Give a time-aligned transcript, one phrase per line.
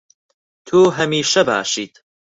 [0.67, 1.93] تۆ هەمیشە باشیت.